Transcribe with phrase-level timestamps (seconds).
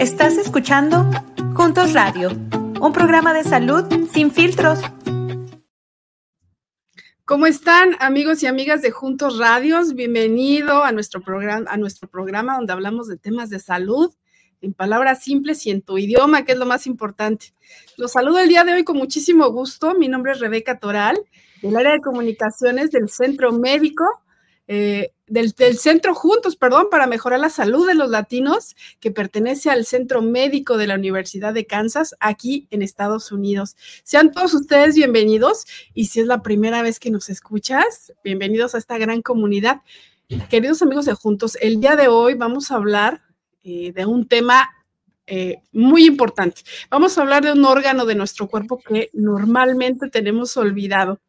[0.00, 1.04] Estás escuchando
[1.52, 2.30] Juntos Radio,
[2.80, 4.78] un programa de salud sin filtros.
[7.26, 9.94] ¿Cómo están amigos y amigas de Juntos Radios?
[9.94, 14.10] Bienvenido a nuestro programa, a nuestro programa donde hablamos de temas de salud
[14.62, 17.52] en palabras simples y en tu idioma, que es lo más importante.
[17.98, 19.94] Los saludo el día de hoy con muchísimo gusto.
[19.96, 21.18] Mi nombre es Rebeca Toral,
[21.60, 24.06] del área de comunicaciones del Centro Médico,
[24.66, 29.86] eh, del, Centro Juntos, perdón, para mejorar la salud de los latinos, que pertenece al
[29.86, 33.76] Centro Médico de la Universidad de Kansas, aquí en Estados Unidos.
[34.02, 38.78] Sean todos ustedes bienvenidos y si es la primera vez que nos escuchas, bienvenidos a
[38.78, 39.82] esta gran comunidad.
[40.48, 43.22] Queridos amigos de Juntos, el día de hoy vamos a hablar
[43.62, 44.68] eh, de un tema
[45.28, 46.62] eh, muy importante.
[46.90, 51.20] Vamos a hablar de un órgano de nuestro cuerpo que normalmente tenemos olvidado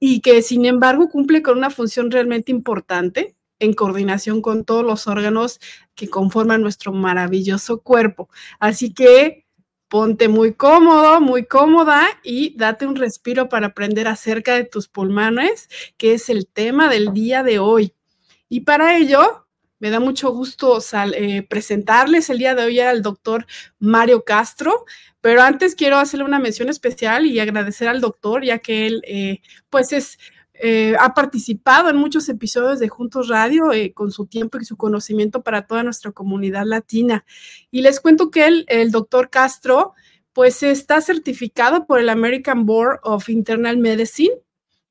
[0.00, 5.06] y que sin embargo cumple con una función realmente importante en coordinación con todos los
[5.06, 5.60] órganos
[5.94, 8.30] que conforman nuestro maravilloso cuerpo.
[8.58, 9.46] Así que
[9.88, 15.68] ponte muy cómodo, muy cómoda y date un respiro para aprender acerca de tus pulmones,
[15.98, 17.92] que es el tema del día de hoy.
[18.48, 19.46] Y para ello,
[19.80, 20.78] me da mucho gusto
[21.14, 23.46] eh, presentarles el día de hoy al doctor
[23.78, 24.84] Mario Castro,
[25.20, 29.40] pero antes quiero hacerle una mención especial y agradecer al doctor, ya que él, eh,
[29.70, 30.18] pues, es
[30.62, 35.42] eh, ha participado en muchos episodios de Juntos Radio con su tiempo y su conocimiento
[35.42, 37.24] para toda nuestra comunidad latina.
[37.70, 39.94] Y les cuento que él, el doctor Castro,
[40.34, 44.34] pues está certificado por el American Board of Internal Medicine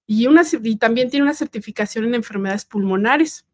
[0.08, 0.28] y,
[0.64, 3.46] y también tiene una certificación en enfermedades pulmonares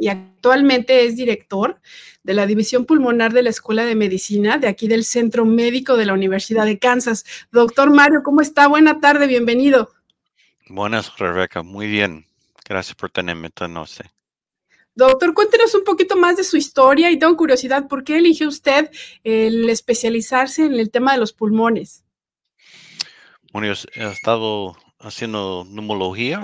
[0.00, 1.80] y actualmente es director
[2.22, 6.06] de la División Pulmonar de la Escuela de Medicina de aquí del Centro Médico de
[6.06, 7.24] la Universidad de Kansas.
[7.52, 8.66] Doctor Mario, ¿cómo está?
[8.66, 9.90] Buena tarde, bienvenido.
[10.68, 12.26] Buenas, Rebeca, muy bien.
[12.68, 14.04] Gracias por tenerme esta noche.
[14.96, 18.90] Doctor, cuéntenos un poquito más de su historia y tengo curiosidad, ¿por qué eligió usted
[19.24, 22.02] el especializarse en el tema de los pulmones?
[23.52, 26.40] Bueno, yo he estado haciendo neumología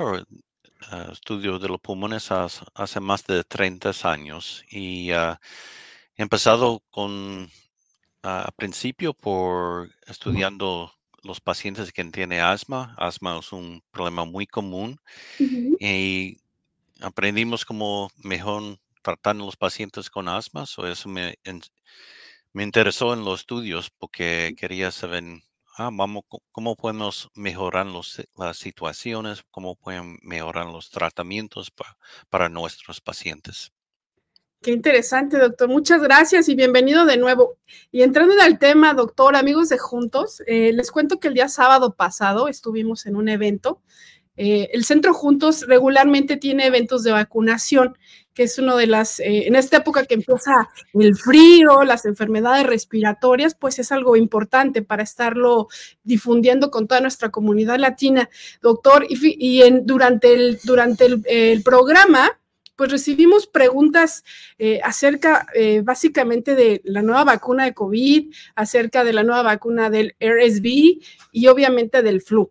[0.90, 5.36] uh, estudio de los pulmones hace, más de 30 años y uh,
[6.16, 7.50] he empezado con,
[8.22, 12.94] a principio por estudiando los pacientes que tienen asma.
[12.98, 14.98] Asma es un problema muy común
[15.38, 16.38] y
[17.00, 20.66] aprendimos cómo mejor tratar a los pacientes con asma.
[20.66, 21.36] So eso me,
[22.52, 25.24] me interesó en los estudios porque quería saber
[25.76, 31.72] ah, vamos, cómo podemos mejorar los, las situaciones, cómo pueden mejorar los tratamientos
[32.30, 33.72] para nuestros pacientes.
[34.62, 35.68] Qué interesante, doctor.
[35.68, 37.58] Muchas gracias y bienvenido de nuevo.
[37.90, 41.48] Y entrando en el tema, doctor, amigos de Juntos, eh, les cuento que el día
[41.48, 43.82] sábado pasado estuvimos en un evento
[44.36, 47.98] eh, el Centro Juntos regularmente tiene eventos de vacunación,
[48.32, 52.66] que es uno de las, eh, en esta época que empieza el frío, las enfermedades
[52.66, 55.68] respiratorias, pues es algo importante para estarlo
[56.02, 58.30] difundiendo con toda nuestra comunidad latina.
[58.62, 62.40] Doctor, y, durante, el, durante el, programa,
[62.74, 64.24] pues recibimos preguntas
[64.58, 65.46] eh, acerca
[65.84, 70.64] básicamente de la nueva vacuna de COVID, acerca de la nueva vacuna del RSV
[71.32, 72.50] y obviamente del flu.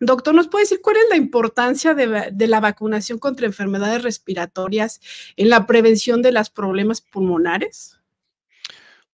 [0.00, 5.00] Doctor, ¿nos puede decir cuál es la importancia de, la vacunación contra enfermedades respiratorias
[5.36, 7.98] en la prevención de los problemas pulmonares?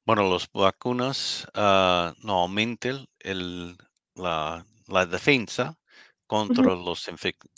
[0.05, 3.06] Bueno, las vacunas uh, no aumentan
[4.15, 4.65] la,
[5.06, 5.78] defensa
[6.27, 7.09] contra los,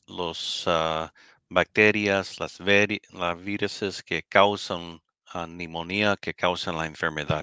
[0.06, 1.08] los uh,
[1.48, 5.00] bacterias, las, las virus que causan
[5.34, 7.42] uh, neumonía, que causan la enfermedad.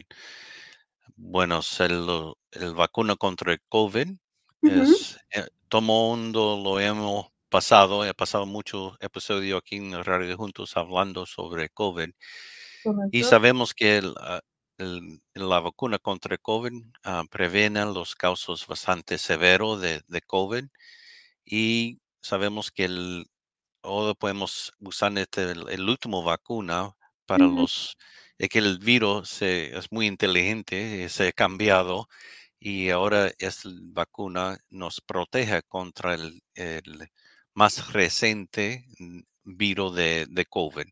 [1.18, 4.08] Bueno, el, el vacuna contra el COVID
[4.64, 10.36] es, eh, todo mundo lo hemos pasado, he pasado muchos episodios aquí en el Radio
[10.38, 12.10] Juntos hablando sobre COVID.
[13.12, 14.42] Y sabemos que ah,
[14.78, 20.66] la vacuna contra COVID uh, previene los casos bastante severos de, COVID.
[21.46, 23.26] Y sabemos que el,
[23.84, 26.92] ahora podemos usar este, el, último vacuna
[27.26, 27.98] para los,
[28.38, 32.08] es que el virus es muy inteligente, se ha cambiado
[32.66, 36.42] y ahora esta vacuna nos protege contra el,
[37.54, 38.86] más reciente
[39.44, 40.86] virus de, COVID.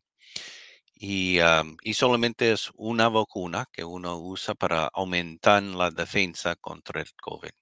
[0.94, 1.38] Y,
[1.82, 7.52] y, solamente es una vacuna que uno usa para aumentar la defensa contra el COVID.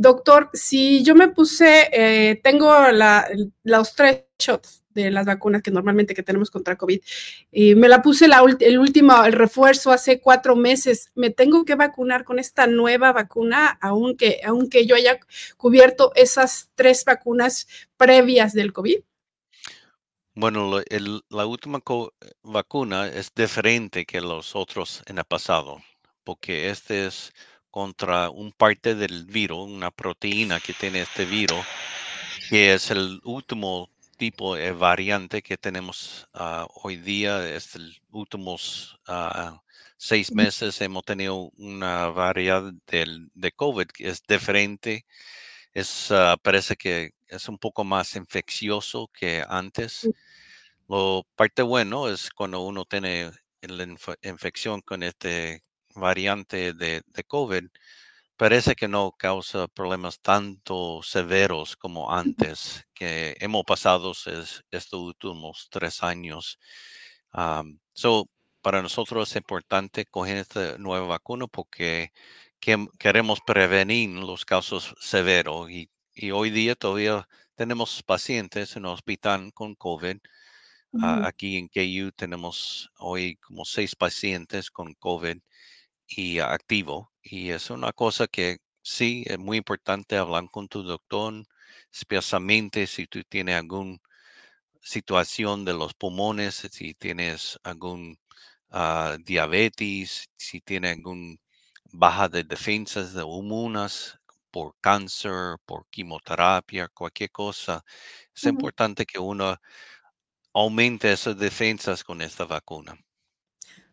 [0.00, 2.74] Doctor, si yo me puse, eh, tengo
[3.64, 7.02] los tres shots de las vacunas que normalmente que tenemos contra COVID.
[7.52, 11.12] Y me la puse el último, el refuerzo hace cuatro meses.
[11.14, 15.20] ¿Me tengo que vacunar con esta nueva vacuna, aunque, aunque yo haya
[15.58, 17.68] cubierto esas tres vacunas
[17.98, 19.00] previas del COVID?
[20.34, 20.80] Bueno,
[21.28, 21.82] la última
[22.42, 25.82] vacuna es diferente que los otros en el pasado,
[26.24, 27.34] porque este es
[27.70, 31.64] contra un parte del virus, una proteína que tiene este virus,
[32.48, 37.48] que es el último tipo de variante que tenemos ah, hoy día.
[37.48, 39.56] Es el últimos uh,
[39.96, 45.06] seis meses hemos tenido una variedad del, de COVID que es diferente.
[45.74, 50.08] Es, ah, parece que es un poco más infeccioso que antes.
[50.88, 53.30] Lo parte bueno es cuando uno tiene
[53.62, 53.86] la
[54.22, 55.62] infección con este
[55.94, 57.64] variante de, de COVID,
[58.40, 64.12] parece que no causa problemas tanto severos como antes que hemos pasado
[64.70, 66.58] estos últimos tres años.
[67.92, 68.30] so,
[68.62, 72.12] para nosotros es importante coger esta nueva vacuna porque
[72.98, 75.90] queremos prevenir los casos severos y,
[76.32, 80.16] hoy día todavía tenemos pacientes en el hospital con COVID.
[81.24, 85.38] aquí en KU tenemos hoy como seis pacientes con COVID
[86.10, 87.12] y activo.
[87.22, 91.44] Y es una cosa que sí es muy importante hablar con tu doctor,
[91.92, 93.98] especialmente si tú tienes alguna
[94.82, 98.18] situación de los pulmones, si tienes algún
[98.70, 101.38] ah, diabetes, si tienes algún
[101.92, 104.18] baja de defensas de inmunas
[104.50, 107.82] por cáncer, por quimioterapia, cualquier cosa.
[108.34, 109.56] Es importante que uno
[110.54, 112.96] aumente esas defensas con esta vacuna.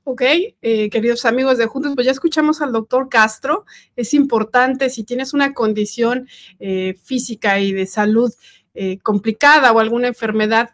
[0.10, 0.22] Ok,
[0.62, 3.66] eh, queridos amigos de Juntos, pues ya escuchamos al doctor Castro.
[3.98, 8.34] Es importante si tienes una condición eh, física y de salud
[8.74, 10.70] eh, complicada o alguna enfermedad,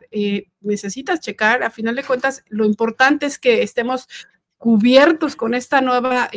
[0.62, 1.64] necesitas checar.
[1.64, 4.08] A final de cuentas, lo importante es que estemos
[4.60, 6.30] cubiertos con esta nueva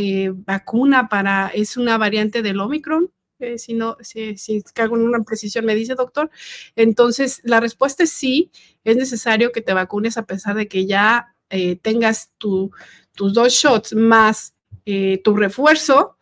[0.46, 3.12] vacuna para, es una variante del Omicron.
[3.58, 6.31] si no, si, si cago en una precisión, me dice doctor.
[6.76, 8.50] Entonces, la respuesta es sí,
[8.84, 12.70] es necesario que te vacunes a pesar de que ya eh, tengas tus
[13.14, 14.54] dos shots más
[14.84, 16.16] eh, tu refuerzo,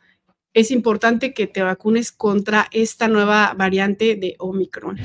[0.54, 4.98] es importante que te vacunes contra esta nueva variante de Omicron.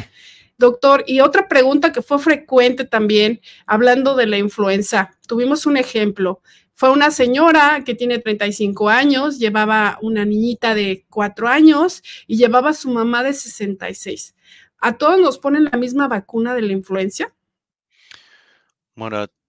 [0.57, 6.42] Doctor, y otra pregunta que fue frecuente también, hablando de la influenza, tuvimos un ejemplo.
[6.74, 12.69] Fue una señora que tiene 35 años, llevaba una niñita de 4 años y llevaba
[12.69, 14.36] a su mamá de 66.
[14.77, 17.33] ¿A todos nos ponen la misma vacuna de la influenza?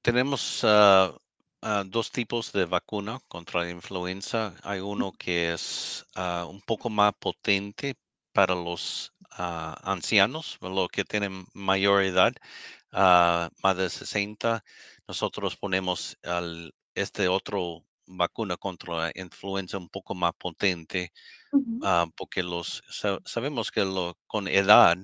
[0.03, 1.13] Tenemos ah,
[1.87, 4.55] dos tipos de vacuna contra la influenza.
[4.63, 7.95] Hay uno que es ah, un poco más potente
[8.33, 12.33] para los ancianos, los que tienen mayor edad,
[12.93, 14.65] más de 60.
[15.09, 16.17] Nosotros ponemos
[16.95, 21.13] este otro vacuna contra la influenza un poco más potente,
[22.17, 22.83] porque los
[23.25, 24.97] sabemos que lo, con edad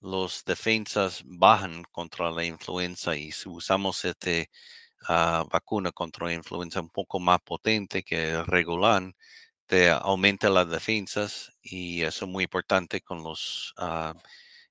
[0.00, 4.30] los defensas bajan contra la influenza y si usamos esta
[5.08, 9.14] ah, vacuna contra la influenza un poco más potente que regular,
[9.66, 14.12] te aumenta las defensas y eso es muy importante con los uh,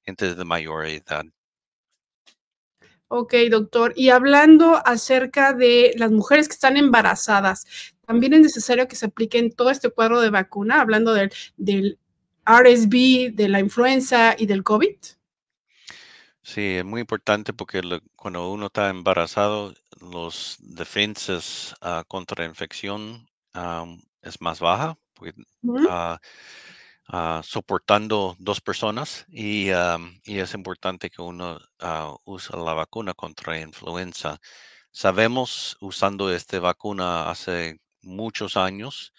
[0.05, 1.23] de mayor edad.
[3.07, 3.93] Ok, doctor.
[3.95, 7.65] Y hablando acerca de las mujeres que están embarazadas,
[8.05, 11.99] también es necesario que se apliquen todo este cuadro de vacuna, hablando del, del
[12.45, 14.95] RSV, de la influenza y del COVID.
[16.41, 17.81] Sí, es muy importante porque
[18.15, 23.27] cuando uno está embarazado, los defensas ah, contra infección
[24.21, 24.97] es más baja,
[25.89, 26.19] ah,
[27.07, 31.59] ah, soportando dos personas y, es importante que uno
[32.25, 34.39] use la vacuna contra influenza.
[34.91, 39.13] Sabemos usando esta vacuna hace muchos años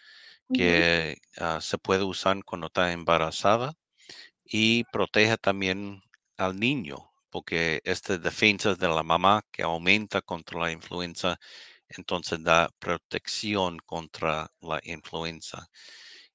[0.52, 1.18] que
[1.60, 3.74] se puede usar cuando está embarazada
[4.44, 6.02] y protege también
[6.36, 11.38] al niño porque estas defensas de la mamá que aumenta contra la influenza,
[11.88, 15.68] entonces da protección contra la influenza.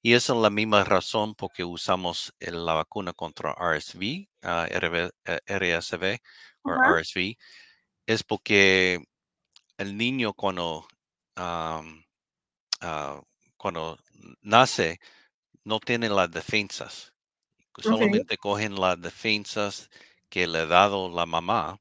[0.02, 6.20] Y esa es la misma razón por que usamos la vacuna contra RSV, RSV eh,
[6.64, 7.36] o RSV,
[8.06, 9.04] es porque
[9.78, 10.88] el niño cuando,
[11.36, 11.82] ah,
[13.58, 13.98] cuando
[14.42, 15.00] nace
[15.64, 17.14] no tiene las defensas.
[17.78, 19.90] Solamente cogen las defensas
[20.30, 21.80] que le ha dado la mamá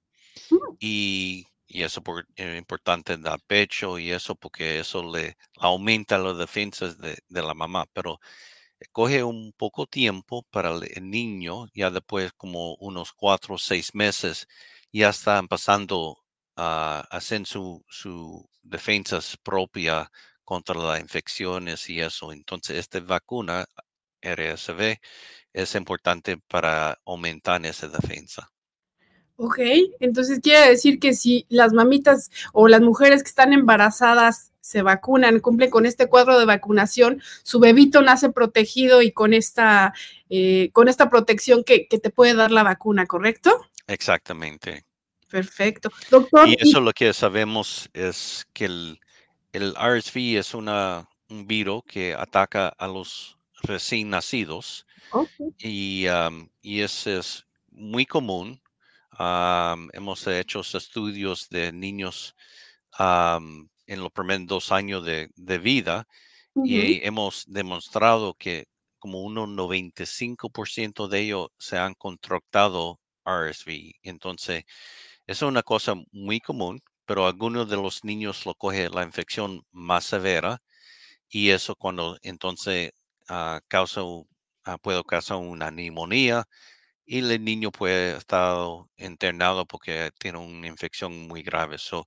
[0.51, 0.57] mm.
[0.81, 6.99] y, eso es eh, importante dar pecho y eso porque eso le aumenta las defensas
[6.99, 8.21] de, la mamá, pero
[8.93, 14.47] coge un poco tiempo para el niño, ya después como unos cuatro o seis meses,
[14.93, 16.19] ya están pasando
[16.57, 20.11] a hacer su, su defensas propia
[20.45, 22.33] contra las infecciones y eso.
[22.33, 23.67] Entonces, esta vacuna
[24.25, 24.99] RSV
[25.53, 28.51] es importante para aumentar esa defensa.
[29.37, 29.59] Ok,
[29.99, 35.41] entonces quiere decir que si las mamitas o las mujeres que están embarazadas se vacunan,
[35.41, 39.93] cumplen con este cuadro de vacunación, su bebito nace protegido y con esta,
[40.31, 43.69] eh, con esta protección que, te puede dar la vacuna, ¿correcto?
[43.89, 44.85] Exactamente.
[45.29, 45.91] Perfecto.
[46.11, 46.49] Doctor.
[46.49, 49.01] Y eso lo que sabemos es que el,
[49.53, 53.34] el RSV es una, un virus que ataca a los
[53.65, 54.87] recién nacidos
[55.59, 56.07] y,
[56.63, 58.61] y ese es muy común
[59.93, 62.35] hemos hecho estudios de niños
[62.99, 66.07] en los primeros dos años de, vida
[66.65, 68.67] y hemos demostrado que
[68.99, 73.93] como un 95% de ellos se han contractado RSV.
[74.03, 74.65] Entonces,
[75.27, 80.05] es una cosa muy común, pero algunos de los niños lo coge la infección más
[80.05, 80.63] severa
[81.29, 82.93] y eso cuando entonces
[83.31, 84.03] uh, causa,
[84.65, 86.45] ah, puede causar una neumonía
[87.07, 88.57] y el niño puede estar
[88.97, 91.79] internado porque tiene una infección muy grave.
[91.79, 92.07] So,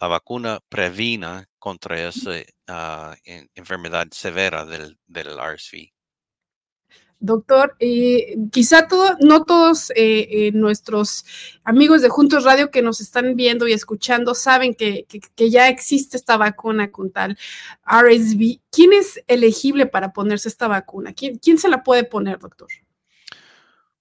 [0.00, 2.32] la vacuna previna contra esa
[2.68, 3.16] ah,
[3.54, 5.92] enfermedad severa del, del RSV.
[7.22, 11.26] Doctor, eh, quizá todo, no todos eh, eh, nuestros
[11.64, 16.38] amigos de Juntos Radio que nos están viendo y escuchando saben que, ya existe esta
[16.38, 17.36] vacuna con tal
[17.84, 18.60] RSV.
[18.70, 21.12] ¿Quién es elegible para ponerse esta vacuna?
[21.12, 22.68] ¿Quién, quién se la puede poner, doctor?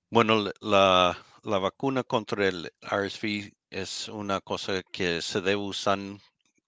[0.10, 6.00] Bueno, la, vacuna contra el RSV es una cosa que se debe usar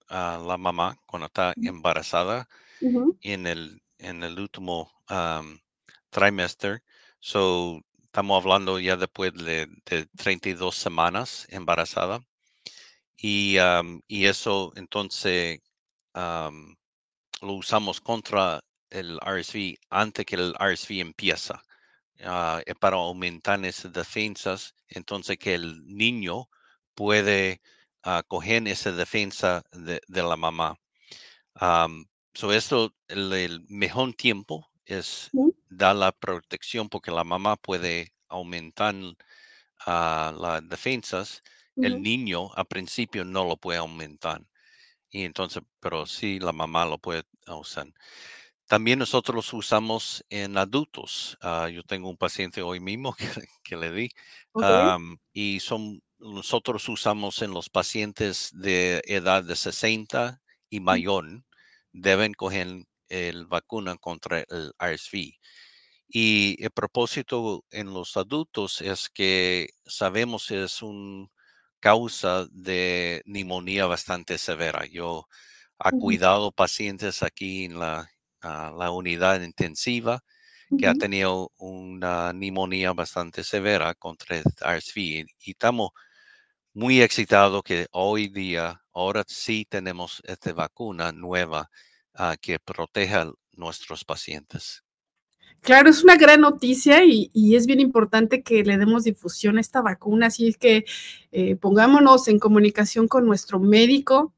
[0.08, 2.46] a la mamá cuando está embarazada
[3.22, 4.92] en, el, en el último
[6.12, 6.82] trimestre.
[7.20, 9.68] So, estamos hablando ya después de,
[10.16, 12.20] 32 semanas embarazada.
[13.16, 13.56] Y,
[14.08, 15.60] y eso entonces
[16.14, 21.62] lo usamos contra el RSV antes que el RSV empieza.
[22.24, 26.48] Ah, para aumentar esas defensas, entonces que el niño
[26.94, 27.60] puede
[28.04, 30.76] uh, coger esa defensa de, la mamá.
[31.60, 32.04] Um,
[32.34, 35.30] so esto, el, mejor tiempo es
[35.76, 38.94] dar la protección porque la mamá puede aumentar
[39.86, 41.42] ah, las defensas.
[41.76, 44.42] El niño al principio no lo puede aumentar.
[45.10, 47.86] Y entonces, pero sí la mamá lo puede usar.
[48.66, 51.36] También nosotros usamos en adultos.
[51.40, 53.14] Ah, yo tengo un paciente hoy mismo
[53.62, 54.08] que, le di
[55.32, 61.44] y son, nosotros usamos en los pacientes de edad de 60 y mayor,
[61.92, 65.38] deben coger el vacuna contra el RSV.
[66.08, 71.28] Y el propósito en los adultos es que sabemos que es una
[71.80, 74.86] causa de neumonía bastante severa.
[74.86, 75.26] Yo
[75.84, 78.10] he cuidado pacientes aquí en la,
[78.42, 80.20] la unidad intensiva
[80.76, 85.90] que ha tenido una neumonía bastante severa contra el RSV y estamos
[86.74, 91.70] muy excitados que hoy día, ahora sí tenemos esta vacuna nueva
[92.14, 94.82] ah, que proteja a nuestros pacientes.
[95.60, 99.80] Claro, es una gran noticia y, es bien importante que le demos difusión a esta
[99.80, 100.84] vacuna, así es que
[101.30, 104.34] eh, pongámonos en comunicación con nuestro médico,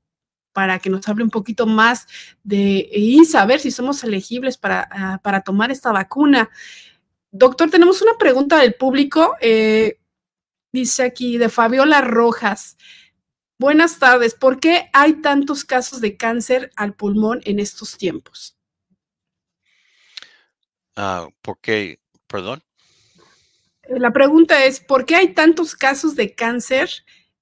[0.54, 2.06] para que nos hable un poquito más
[2.44, 6.48] de y saber si somos elegibles para, ah, para tomar esta vacuna.
[7.32, 9.34] Doctor, tenemos una pregunta del público.
[9.40, 9.98] Eh,
[10.72, 12.76] dice aquí de Fabiola Rojas.
[13.64, 14.35] Buenas tardes.
[14.35, 18.59] ¿Por qué hay tantos casos de cáncer al pulmón en estos tiempos?
[20.94, 21.99] Ah, ¿Por qué?
[22.26, 22.62] Perdón.
[23.88, 26.90] La pregunta es, ¿por qué hay tantos casos de cáncer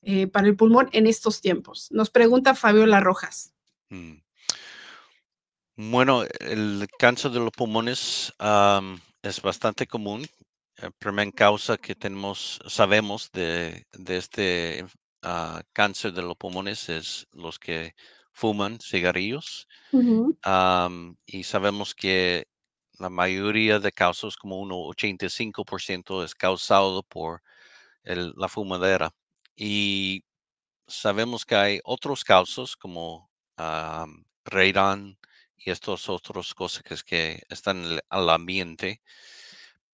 [0.03, 1.91] eh, para el pulmón en estos tiempos?
[1.91, 3.53] Nos pregunta Fabiola Rojas.
[3.89, 4.19] Mm.
[5.75, 8.33] Bueno, el cáncer de los pulmones
[9.23, 10.25] es bastante común.
[10.77, 14.87] La primera causa que tenemos, sabemos de, este
[15.23, 17.95] ah, cáncer de los pulmones es los que
[18.33, 19.69] fuman cigarrillos.
[21.27, 22.47] y sabemos que
[22.99, 27.43] la mayoría de casos, como un 85%, es causado por
[28.05, 29.11] la fumadera.
[29.57, 30.25] Y
[30.87, 34.25] sabemos que hay otros casos como um,
[35.57, 39.01] y estas otras cosas que, que están en el, ambiente,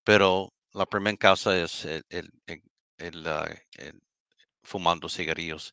[0.05, 2.31] pero la primera causa es el,
[3.27, 3.49] ah,
[4.69, 5.73] fumando cigarrillos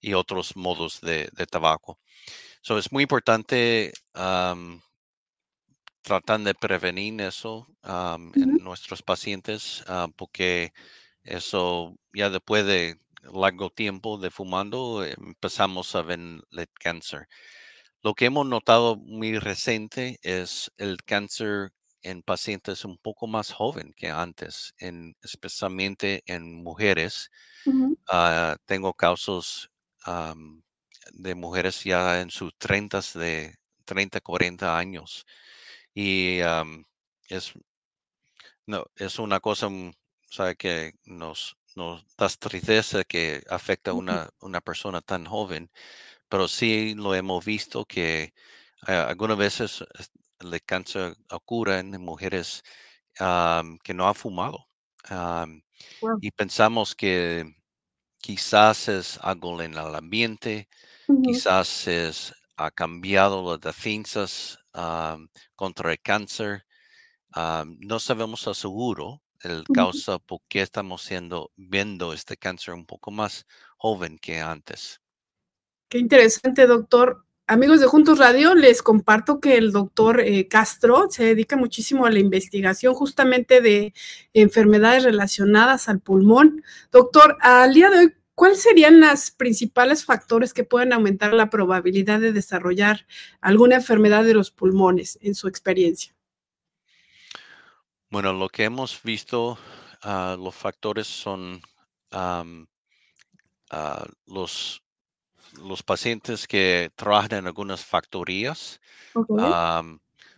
[0.00, 1.98] y otros modos de, tabaco.
[2.62, 3.92] So, es muy importante
[6.02, 7.66] tratar de prevenir eso
[8.34, 10.72] en nuestros pacientes ah, porque
[11.22, 12.98] eso ya después de
[13.32, 17.26] largo tiempo de fumando, empezamos a ver el cáncer.
[18.02, 21.72] Lo que hemos notado muy reciente es el cáncer
[22.02, 27.30] en pacientes un poco más joven que antes, en, especialmente en mujeres.
[28.08, 29.70] Ah, tengo casos
[31.12, 35.26] de mujeres ya en sus 30, de 30, 40 años.
[35.94, 36.40] Y
[37.28, 37.54] es,
[38.66, 39.92] no, es una cosa mm,
[40.30, 45.70] sabe, que nos, nos da tristeza que afecta a una, una persona tan joven,
[46.28, 48.34] pero sí lo hemos visto que
[48.86, 49.84] ah, algunas veces
[50.40, 52.62] el cáncer ocurre en mujeres
[53.84, 54.68] que no han fumado.
[56.20, 57.54] Y pensamos que
[58.24, 60.66] quizás es algo en el ambiente,
[61.22, 64.58] quizás es, ha cambiado las defensas
[65.54, 66.64] contra el cáncer.
[67.34, 73.10] no sabemos a seguro el causa por qué estamos siendo, viendo este cáncer un poco
[73.10, 73.44] más
[73.76, 75.02] joven que antes.
[75.90, 77.26] Qué interesante, doctor.
[77.46, 82.10] Amigos de Juntos Radio, les comparto que el doctor eh, Castro se dedica muchísimo a
[82.10, 83.92] la investigación justamente de
[84.32, 86.64] enfermedades relacionadas al pulmón.
[86.90, 92.18] Doctor, al día de hoy, ¿cuáles serían los principales factores que pueden aumentar la probabilidad
[92.18, 93.06] de desarrollar
[93.42, 96.14] alguna enfermedad de los pulmones en su experiencia?
[98.08, 99.58] Bueno, lo que hemos visto,
[100.00, 101.60] ah, los factores son
[102.10, 102.42] ah,
[104.26, 104.83] los
[105.62, 108.80] los pacientes que trabajan en algunas factorías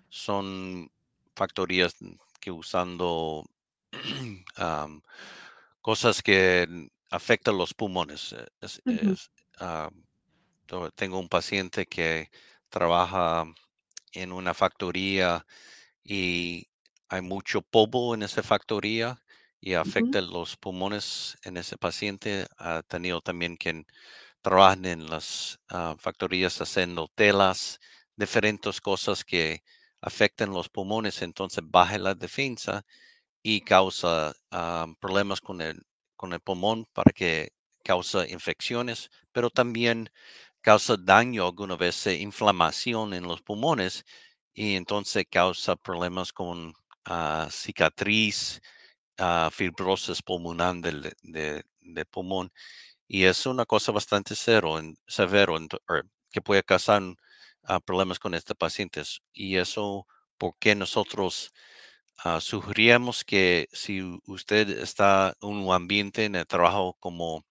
[0.08, 0.90] son
[1.34, 1.94] factorías
[2.40, 3.44] que usando
[5.82, 8.34] cosas que afectan los pulmones.
[10.96, 12.30] tengo un paciente que
[12.68, 13.44] trabaja
[14.12, 15.46] en una factoría
[16.04, 16.68] y
[17.08, 19.22] hay mucho polvo en esa factoría
[19.60, 22.46] y afecta los pulmones en ese paciente.
[22.58, 23.84] Ha tenido también que
[24.46, 27.80] trabajan en las ah, factorías haciendo telas,
[28.14, 29.64] diferentes cosas que
[30.00, 32.84] afectan los pulmones, entonces baja la defensa
[33.42, 35.82] y causa ah, problemas con el,
[36.16, 37.50] con el pulmón para que
[37.82, 40.10] causa infecciones, pero también
[40.60, 44.04] causa daño alguna vez, inflamación en los pulmones
[44.54, 48.60] y entonces causa problemas con uh, cicatriz,
[49.50, 51.12] fibrosis pulmonar del
[51.80, 52.52] de pulmón
[53.08, 55.56] y es una cosa bastante cero, en, severo
[56.30, 57.02] que puede causar
[57.62, 59.22] ah, problemas con estos pacientes.
[59.32, 60.06] Y eso,
[60.38, 61.52] porque nosotros
[62.24, 67.44] uh, sugeríamos que si usted está en un ambiente en el trabajo como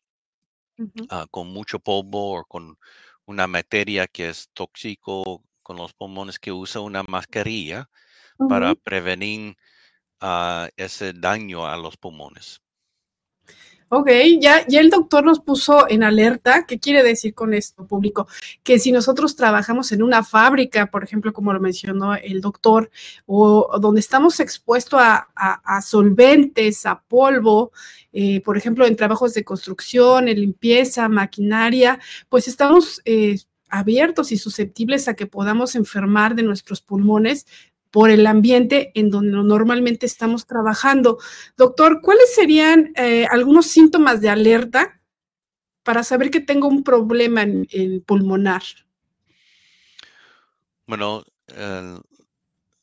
[1.10, 2.78] ah, con mucho polvo o con
[3.26, 7.90] una materia que es tóxico con los pulmones, que usa una mascarilla
[8.50, 9.58] para prevenir
[10.78, 12.62] ese daño a los pulmones.
[13.90, 14.10] Ok,
[14.42, 16.66] ya, ya el doctor nos puso en alerta.
[16.66, 18.28] ¿Qué quiere decir con esto, público?
[18.64, 22.90] Que si nosotros trabajamos en una fábrica, por ejemplo, como lo mencionó el doctor,
[23.28, 27.72] o, donde estamos expuestos a, solventes, a polvo,
[28.12, 33.38] eh, por ejemplo, en trabajos de construcción, en limpieza, maquinaria, pues estamos eh,
[33.70, 37.46] abiertos y susceptibles a que podamos enfermar de nuestros pulmones
[37.96, 41.18] por el ambiente en donde normalmente estamos trabajando.
[41.56, 45.00] Doctor, ¿cuáles serían eh, algunos síntomas de alerta
[45.82, 48.64] para saber que tengo un problema en, pulmonar?
[50.86, 51.24] Bueno,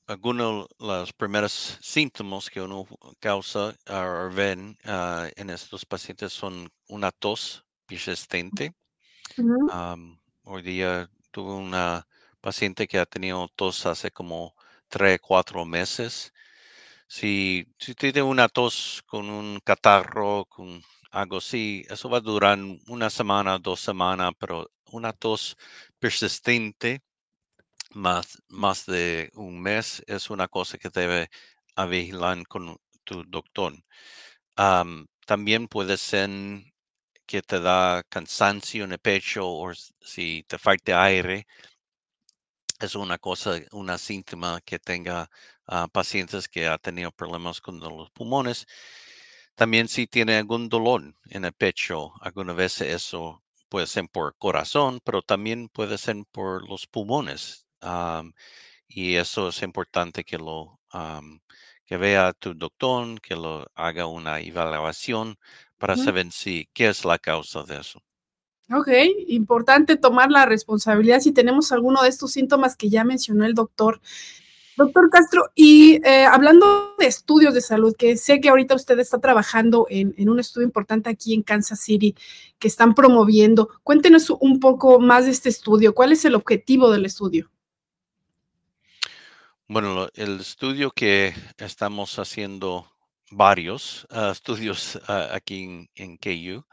[0.07, 2.87] algunos de los primeros síntomas que uno
[3.21, 8.73] causa o ven ah, en estos pacientes son una tos persistente.
[10.45, 12.07] hoy día tuve una
[12.41, 14.55] paciente que ha tenido tos hace como
[14.95, 16.33] tres, cuatro meses.
[17.09, 22.59] Si, si tiene una tos con un catarro, con algo así, eso va a durar
[22.89, 25.57] una semana, dos semanas, pero una tos
[25.99, 27.01] persistente
[27.95, 31.29] más, más de un mes es una cosa que debe
[31.89, 33.75] vigilar con tu doctor.
[35.27, 36.31] también puede ser
[37.27, 41.47] que te da cansancio en el pecho o si te falta aire,
[42.83, 45.31] es una cosa, una síntoma que tenga
[45.67, 48.67] ah, pacientes que han tenido problemas con los pulmones.
[49.55, 55.01] También si tiene algún dolor en el pecho, alguna vez eso puede ser por corazón,
[55.05, 57.67] pero también puede ser por los pulmones.
[58.89, 60.79] y eso es importante que lo
[61.87, 65.37] que vea tu doctor, que lo haga una evaluación
[65.79, 68.03] para saber si qué es la causa de eso.
[68.71, 68.89] Ok,
[69.29, 74.01] importante tomar la responsabilidad si tenemos alguno de estos síntomas que ya mencionó el doctor.
[74.77, 79.21] Doctor Castro, y eh, hablando de estudios de salud, que sé que ahorita usted está
[79.21, 82.17] trabajando en, un estudio importante aquí en Kansas City
[82.59, 85.95] que están promoviendo, cuéntenos un poco más de este estudio.
[85.95, 87.51] ¿Cuál es el objetivo del estudio?
[89.69, 92.92] Bueno, el estudio que estamos haciendo
[93.33, 96.65] varios ah, estudios ah, aquí en, en KU,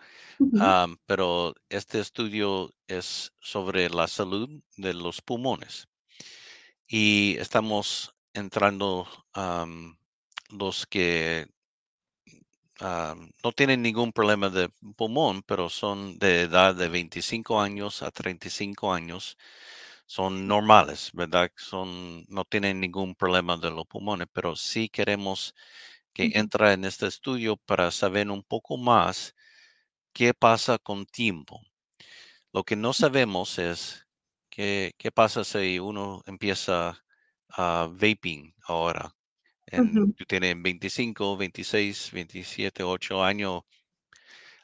[1.06, 5.88] pero este estudio es sobre la salud de los pulmones.
[6.88, 9.08] Y estamos entrando
[10.50, 11.48] los que
[13.43, 18.93] no tienen ningún problema de pulmón, pero son de edad de 25 años a 35
[18.93, 19.38] años,
[20.06, 21.52] son normales, ¿verdad?
[21.58, 25.54] Son, no tienen ningún problema de los pulmones, pero sí queremos
[26.19, 29.36] que entre en este estudio para saber un poco más
[30.13, 31.62] qué pasa con tiempo.
[32.51, 34.05] Lo que no sabemos es
[34.49, 37.01] qué, qué pasa si uno empieza
[37.49, 39.15] a vaping ahora
[40.17, 43.62] tú tienes 25, 26, 27, 8 años.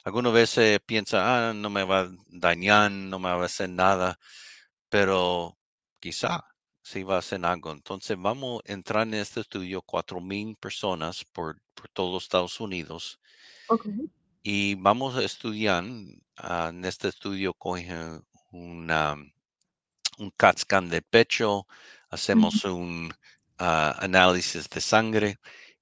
[0.04, 4.18] Algunas veces piensa, ah, no me va a dañar, no me va a hacer nada,
[4.90, 5.56] pero
[6.00, 6.44] quizá
[6.86, 7.72] sí va a hacer algo.
[7.72, 13.18] Entonces vamos a entrar en este estudio, 4.000 personas por, por todos los Estados Unidos.
[14.42, 15.84] Y vamos a estudiar,
[16.36, 17.92] ah, en este estudio coge
[18.52, 19.16] una,
[20.18, 21.66] un CAT scan del pecho,
[22.08, 23.12] hacemos un
[23.58, 25.38] análisis de sangre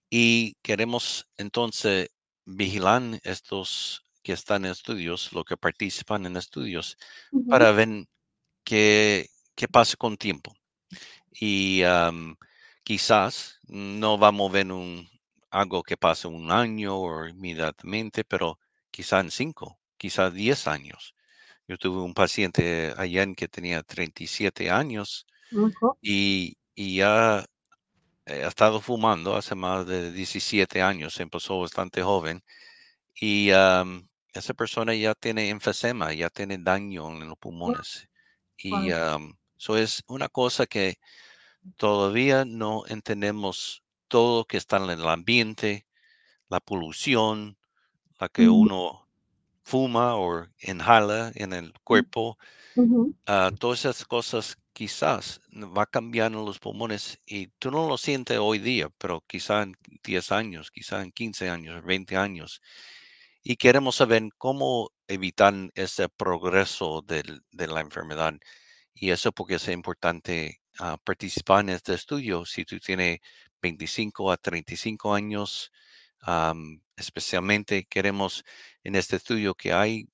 [0.08, 2.08] y queremos entonces
[2.46, 6.96] vigilar estos que están en estudios, los que participan en estudios,
[7.50, 8.06] para ver
[8.64, 10.54] qué, qué pasa con tiempo.
[11.32, 11.82] Y
[12.84, 15.08] quizás no vamos a ver un,
[15.50, 18.58] algo que pase un año o inmediatamente, pero
[18.90, 21.14] quizás en cinco, quizás diez años.
[21.68, 25.26] Yo tuve un paciente allá que tenía 37 años
[26.02, 27.44] y, y ya
[28.26, 32.42] eh, ha estado fumando hace más de 17 años, empezó bastante joven,
[33.14, 38.08] y esa persona ya tiene enfisema, ya tiene daño en los pulmones.
[38.56, 38.90] Y
[39.64, 40.98] eso es una cosa que
[41.78, 45.86] todavía no entendemos todo lo que está en el ambiente,
[46.50, 47.56] la polución,
[48.20, 49.08] la que uno
[49.62, 52.36] fuma o inhala en el cuerpo,
[53.26, 58.58] ah, todas esas cosas quizás va cambiando los pulmones y tú no lo sientes hoy
[58.58, 62.60] día, pero quizá en 10 años, quizá en 15 años, 20 años.
[63.42, 68.34] Y queremos saber cómo evitar ese progreso de la enfermedad.
[68.94, 72.44] Y eso porque es importante ah, participar en este estudio.
[72.46, 73.18] Si tú tienes
[73.60, 75.72] 25 a 35 años,
[76.96, 78.44] especialmente queremos
[78.82, 80.08] en este estudio que hay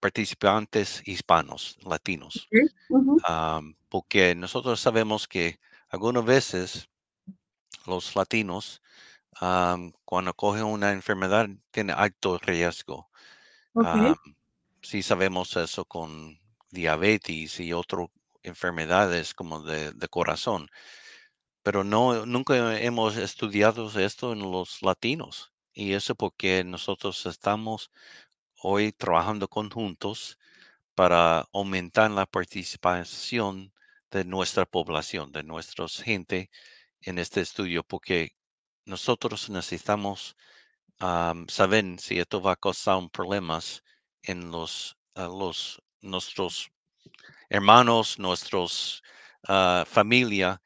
[0.00, 2.48] participantes hispanos, latinos,
[3.88, 6.88] porque nosotros sabemos que algunas veces
[7.86, 8.82] los latinos,
[10.04, 13.10] cuando cogen una enfermedad, tienen alto riesgo.
[14.82, 16.38] sí sabemos eso con
[16.70, 18.08] diabetes y otras
[18.42, 20.68] enfermedades como de, corazón,
[21.62, 25.52] pero no, nunca hemos estudiado esto en los latinos.
[25.74, 27.90] Y eso porque nosotros estamos
[28.62, 30.38] hoy trabajando conjuntos
[30.94, 33.72] para aumentar la participación
[34.10, 36.50] de nuestra población, de nuestra gente
[37.02, 38.36] en este estudio, porque
[38.86, 40.36] nosotros necesitamos
[41.48, 43.82] saber si esto va a causar problemas
[44.22, 46.70] en los, los nuestros
[47.48, 49.02] hermanos, nuestros
[49.48, 50.60] uh, familia,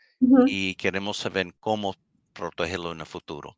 [0.47, 1.95] y queremos saber cómo
[2.33, 3.57] protegerlo en el futuro.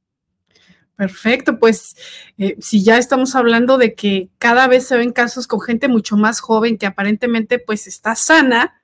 [0.97, 1.97] Perfecto, pues
[2.39, 6.17] eh, si ya estamos hablando de que cada vez se ven casos con gente mucho
[6.17, 8.81] más joven que aparentemente pues está sana,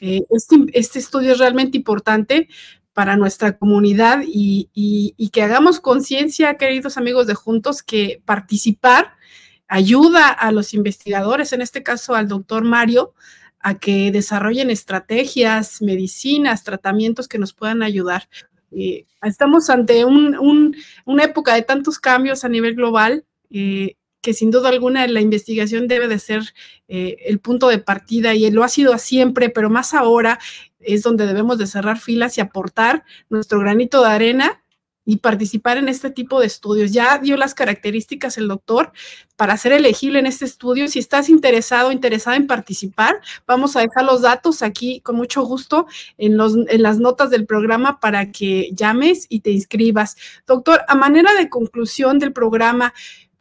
[0.00, 2.48] eh, este, este, estudio es realmente importante
[2.92, 9.18] para nuestra comunidad y, y que hagamos conciencia, queridos amigos de Juntos, que participar
[9.68, 13.14] ayuda a los investigadores, en este caso al doctor Mario,
[13.60, 18.28] a que desarrollen estrategias, medicinas, tratamientos que nos puedan ayudar.
[18.70, 24.68] Eh, estamos ante una época de tantos cambios a nivel global eh, que sin duda
[24.68, 26.42] alguna la investigación debe de ser
[26.88, 30.38] eh, el punto de partida y lo ha sido siempre, pero más ahora
[30.80, 34.62] es donde debemos de cerrar filas y aportar nuestro granito de arena
[35.08, 36.92] y participar en este tipo de estudios.
[36.92, 38.92] Ya dio las características el doctor
[39.36, 40.86] para ser elegible en este estudio.
[40.86, 45.86] Si estás interesado, interesada en participar, vamos a dejar los datos aquí con mucho gusto
[46.18, 50.18] en, los, en las notas del programa para que llames y te inscribas.
[50.46, 52.92] Doctor, a manera de conclusión del programa,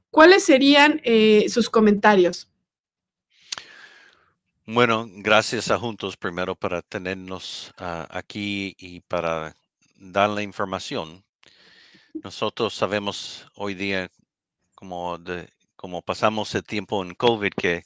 [0.09, 2.49] ¿cuáles serían eh, sus comentarios?
[4.65, 9.53] Bueno, gracias a Juntos primero para tenernos ah, aquí y para
[9.97, 11.26] dar la información
[12.23, 14.09] nosotros sabemos hoy día,
[14.75, 17.83] como, de, como pasamos el tiempo en COVID, que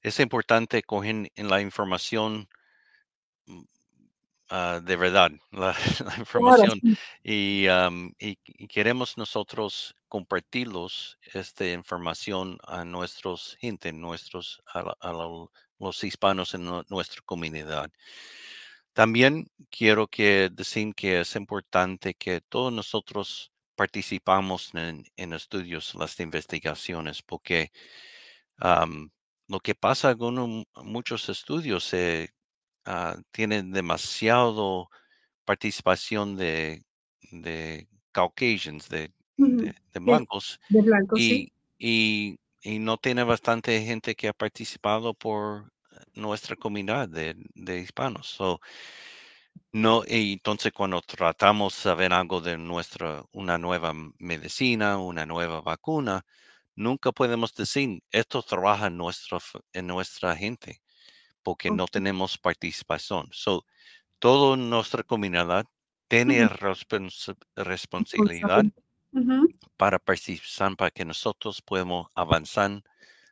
[0.00, 2.48] es importante coger en la información
[3.46, 3.62] mm,
[4.50, 5.74] ah, de verdad la,
[6.18, 6.80] información
[7.22, 7.66] y,
[8.18, 15.12] y, queremos nosotros compartirlos esta información a nuestros gente, nuestros a,
[15.78, 17.90] los hispanos en nuestra comunidad.
[18.92, 27.22] También quiero que decir que es importante que todos nosotros participamos en, estudios, las investigaciones,
[27.22, 27.70] porque
[29.48, 32.30] lo que pasa con muchos estudios se
[32.86, 34.88] uh, tienen demasiado
[35.44, 36.82] participación de,
[37.32, 39.12] de Caucasians, de,
[39.94, 40.60] blancos.
[41.16, 45.72] y, y, y, no tiene bastante gente que ha participado por
[46.14, 48.38] nuestra comunidad de, de hispanos.
[49.72, 55.60] No, y entonces cuando tratamos de ver algo de nuestra, una nueva medicina, una nueva
[55.62, 56.24] vacuna,
[56.76, 59.38] nunca podemos decir, esto trabaja en nuestra,
[59.72, 60.82] en nuestra gente,
[61.42, 63.28] porque no tenemos participación.
[63.32, 63.66] So,
[64.20, 65.66] toda nuestra comunidad
[66.08, 66.48] tiene
[67.56, 68.66] responsabilidad
[69.76, 72.82] para participar, para que nosotros podamos avanzar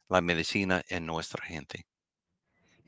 [0.09, 1.87] la medicina en nuestra gente.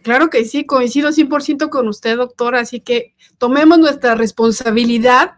[0.02, 5.32] Claro que sí, coincido 100% con usted, doctor, así que tomemos nuestra responsabilidad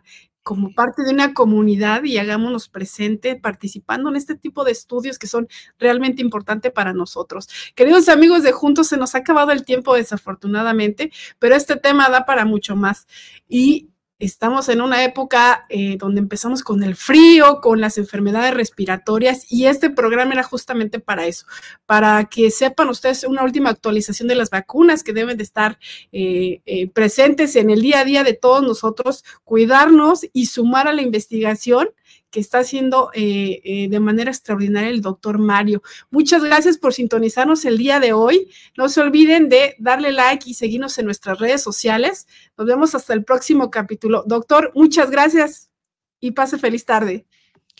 [0.44, 5.26] como parte de una comunidad y hagámonos presente participando en este tipo de estudios que
[5.26, 5.48] son
[5.78, 7.48] realmente importantes para nosotros.
[7.74, 12.26] Queridos amigos de Juntos, se nos ha acabado el tiempo desafortunadamente, pero este tema da
[12.26, 13.06] para mucho más.
[13.48, 13.88] Y
[14.20, 19.66] Estamos en una época eh, donde empezamos con el frío, con las enfermedades respiratorias y
[19.66, 21.46] este programa era justamente para eso,
[21.84, 25.80] para que sepan ustedes una última actualización de las vacunas que deben de estar
[26.12, 30.92] eh, eh, presentes en el día a día de todos nosotros, cuidarnos y sumar a
[30.92, 31.88] la investigación
[32.34, 35.84] que está haciendo eh, eh, de manera extraordinaria el doctor Mario.
[36.10, 38.50] Muchas gracias por sintonizarnos el día de hoy.
[38.76, 42.26] No se olviden de darle like y seguirnos en nuestras redes sociales.
[42.58, 44.24] Nos vemos hasta el próximo capítulo.
[44.26, 45.70] Doctor, muchas gracias
[46.18, 47.24] y pase feliz tarde.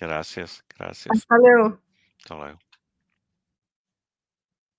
[0.01, 1.09] Gracias, gracias.
[1.11, 1.81] Hasta luego.
[2.21, 2.64] Hasta luego.